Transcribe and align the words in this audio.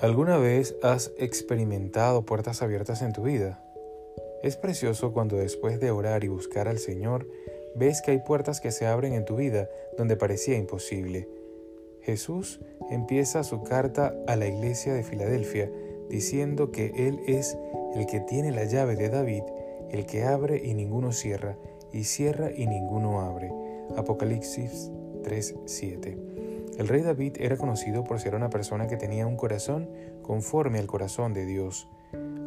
¿Alguna 0.00 0.36
vez 0.36 0.76
has 0.82 1.10
experimentado 1.16 2.26
puertas 2.26 2.60
abiertas 2.60 3.00
en 3.00 3.14
tu 3.14 3.22
vida? 3.22 3.64
Es 4.42 4.58
precioso 4.58 5.14
cuando 5.14 5.36
después 5.38 5.80
de 5.80 5.90
orar 5.90 6.22
y 6.22 6.28
buscar 6.28 6.68
al 6.68 6.78
Señor, 6.78 7.26
ves 7.74 8.02
que 8.02 8.10
hay 8.10 8.18
puertas 8.18 8.60
que 8.60 8.72
se 8.72 8.86
abren 8.86 9.14
en 9.14 9.24
tu 9.24 9.36
vida 9.36 9.70
donde 9.96 10.16
parecía 10.16 10.58
imposible. 10.58 11.30
Jesús 12.02 12.60
empieza 12.90 13.42
su 13.42 13.62
carta 13.62 14.14
a 14.26 14.36
la 14.36 14.46
iglesia 14.46 14.92
de 14.92 15.02
Filadelfia 15.02 15.72
diciendo 16.10 16.70
que 16.72 16.92
Él 17.08 17.18
es 17.26 17.56
el 17.94 18.04
que 18.04 18.20
tiene 18.20 18.52
la 18.52 18.64
llave 18.64 18.96
de 18.96 19.08
David, 19.08 19.44
el 19.90 20.04
que 20.04 20.24
abre 20.24 20.60
y 20.62 20.74
ninguno 20.74 21.12
cierra, 21.12 21.56
y 21.90 22.04
cierra 22.04 22.50
y 22.54 22.66
ninguno 22.66 23.22
abre. 23.22 23.50
Apocalipsis 23.96 24.90
3:7. 25.22 26.35
El 26.76 26.88
rey 26.88 27.02
David 27.02 27.36
era 27.40 27.56
conocido 27.56 28.04
por 28.04 28.20
ser 28.20 28.34
una 28.34 28.50
persona 28.50 28.86
que 28.86 28.96
tenía 28.96 29.26
un 29.26 29.36
corazón 29.36 29.88
conforme 30.22 30.78
al 30.78 30.86
corazón 30.86 31.32
de 31.32 31.46
Dios. 31.46 31.88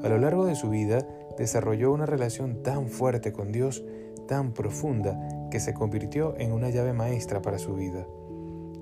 A 0.04 0.08
lo 0.08 0.18
largo 0.20 0.46
de 0.46 0.56
su 0.56 0.70
vida 0.70 1.08
desarrolló 1.38 1.92
una 1.92 2.06
relación 2.06 2.62
tan 2.62 2.88
fuerte 2.90 3.34
con 3.34 3.52
Dios, 3.52 3.84
tan 4.28 4.54
profunda, 4.54 5.20
que 5.50 5.60
se 5.60 5.74
convirtió 5.74 6.36
en 6.38 6.52
una 6.52 6.70
llave 6.70 6.94
maestra 6.94 7.42
para 7.42 7.58
su 7.58 7.74
vida. 7.74 8.06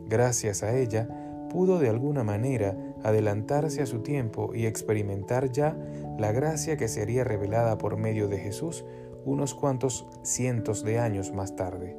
Gracias 0.05 0.63
a 0.63 0.77
ella, 0.77 1.07
pudo 1.49 1.79
de 1.79 1.89
alguna 1.89 2.23
manera 2.23 2.77
adelantarse 3.03 3.81
a 3.81 3.85
su 3.85 4.01
tiempo 4.01 4.53
y 4.53 4.65
experimentar 4.65 5.49
ya 5.51 5.77
la 6.17 6.33
gracia 6.33 6.75
que 6.75 6.89
sería 6.89 7.23
revelada 7.23 7.77
por 7.77 7.95
medio 7.95 8.27
de 8.27 8.37
Jesús 8.37 8.83
unos 9.23 9.53
cuantos 9.53 10.07
cientos 10.23 10.83
de 10.83 10.99
años 10.99 11.31
más 11.33 11.55
tarde. 11.55 11.97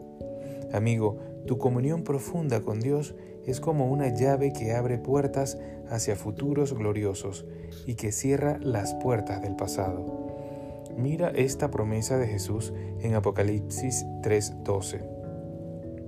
Amigo, 0.72 1.18
tu 1.46 1.58
comunión 1.58 2.04
profunda 2.04 2.60
con 2.60 2.80
Dios 2.80 3.14
es 3.46 3.60
como 3.60 3.90
una 3.90 4.12
llave 4.14 4.52
que 4.52 4.72
abre 4.72 4.98
puertas 4.98 5.58
hacia 5.88 6.16
futuros 6.16 6.74
gloriosos 6.74 7.46
y 7.86 7.94
que 7.94 8.12
cierra 8.12 8.58
las 8.60 8.94
puertas 8.94 9.40
del 9.40 9.56
pasado. 9.56 10.28
Mira 10.96 11.30
esta 11.30 11.70
promesa 11.70 12.18
de 12.18 12.26
Jesús 12.26 12.74
en 13.00 13.14
Apocalipsis 13.14 14.04
3:12. 14.22 15.00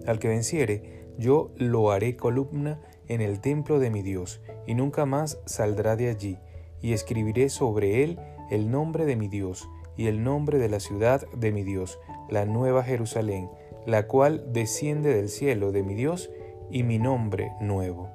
Al 0.06 0.18
que 0.18 0.28
venciere, 0.28 1.06
yo 1.16 1.52
lo 1.56 1.90
haré 1.90 2.16
columna 2.16 2.80
en 3.06 3.20
el 3.20 3.40
templo 3.40 3.78
de 3.78 3.90
mi 3.90 4.02
Dios, 4.02 4.40
y 4.66 4.74
nunca 4.74 5.06
más 5.06 5.38
saldrá 5.46 5.96
de 5.96 6.08
allí, 6.08 6.38
y 6.80 6.92
escribiré 6.92 7.48
sobre 7.48 8.04
él 8.04 8.18
el 8.50 8.70
nombre 8.70 9.04
de 9.04 9.16
mi 9.16 9.28
Dios, 9.28 9.68
y 9.96 10.06
el 10.06 10.22
nombre 10.22 10.58
de 10.58 10.68
la 10.68 10.80
ciudad 10.80 11.26
de 11.36 11.52
mi 11.52 11.62
Dios, 11.62 11.98
la 12.28 12.44
nueva 12.44 12.82
Jerusalén, 12.82 13.50
la 13.86 14.06
cual 14.06 14.44
desciende 14.52 15.14
del 15.14 15.28
cielo 15.28 15.72
de 15.72 15.82
mi 15.82 15.94
Dios 15.94 16.30
y 16.70 16.82
mi 16.82 16.98
nombre 16.98 17.52
nuevo. 17.60 18.08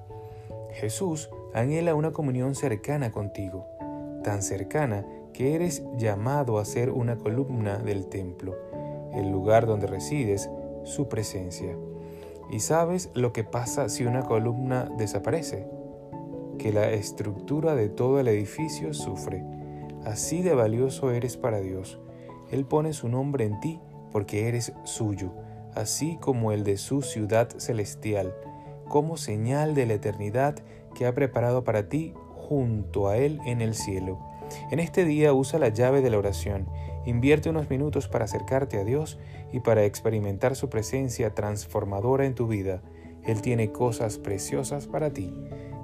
Jesús 0.73 1.29
anhela 1.53 1.95
una 1.95 2.11
comunión 2.11 2.55
cercana 2.55 3.11
contigo, 3.11 3.65
tan 4.23 4.41
cercana 4.41 5.05
que 5.33 5.55
eres 5.55 5.83
llamado 5.97 6.59
a 6.59 6.65
ser 6.65 6.91
una 6.91 7.17
columna 7.17 7.77
del 7.77 8.07
templo, 8.07 8.55
el 9.13 9.29
lugar 9.31 9.65
donde 9.65 9.87
resides, 9.87 10.49
su 10.83 11.07
presencia. 11.07 11.75
¿Y 12.51 12.59
sabes 12.59 13.09
lo 13.13 13.33
que 13.33 13.43
pasa 13.43 13.89
si 13.89 14.05
una 14.05 14.23
columna 14.23 14.89
desaparece? 14.97 15.67
Que 16.59 16.71
la 16.71 16.91
estructura 16.91 17.75
de 17.75 17.89
todo 17.89 18.19
el 18.19 18.27
edificio 18.27 18.93
sufre. 18.93 19.43
Así 20.05 20.41
de 20.41 20.53
valioso 20.53 21.11
eres 21.11 21.37
para 21.37 21.59
Dios. 21.59 21.99
Él 22.51 22.65
pone 22.65 22.93
su 22.93 23.09
nombre 23.09 23.45
en 23.45 23.59
ti 23.59 23.79
porque 24.11 24.47
eres 24.47 24.71
suyo 24.83 25.33
así 25.75 26.17
como 26.19 26.51
el 26.51 26.63
de 26.63 26.77
su 26.77 27.01
ciudad 27.01 27.49
celestial, 27.57 28.33
como 28.87 29.17
señal 29.17 29.75
de 29.75 29.85
la 29.85 29.93
eternidad 29.93 30.55
que 30.95 31.05
ha 31.05 31.13
preparado 31.13 31.63
para 31.63 31.89
ti 31.89 32.13
junto 32.33 33.07
a 33.07 33.17
Él 33.17 33.39
en 33.45 33.61
el 33.61 33.75
cielo. 33.75 34.19
En 34.71 34.79
este 34.79 35.05
día 35.05 35.33
usa 35.33 35.59
la 35.59 35.69
llave 35.69 36.01
de 36.01 36.09
la 36.09 36.17
oración, 36.17 36.67
invierte 37.05 37.49
unos 37.49 37.69
minutos 37.69 38.07
para 38.07 38.25
acercarte 38.25 38.79
a 38.79 38.83
Dios 38.83 39.19
y 39.51 39.59
para 39.59 39.85
experimentar 39.85 40.55
su 40.55 40.69
presencia 40.69 41.33
transformadora 41.33 42.25
en 42.25 42.35
tu 42.35 42.47
vida. 42.47 42.81
Él 43.23 43.41
tiene 43.41 43.71
cosas 43.71 44.17
preciosas 44.17 44.87
para 44.87 45.11
ti. 45.11 45.33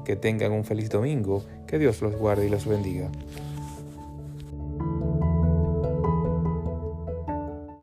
Que 0.05 0.15
tengan 0.15 0.51
un 0.51 0.63
feliz 0.63 0.89
domingo, 0.89 1.43
que 1.67 1.77
Dios 1.77 2.01
los 2.01 2.15
guarde 2.15 2.47
y 2.47 2.49
los 2.49 2.65
bendiga. 2.65 3.11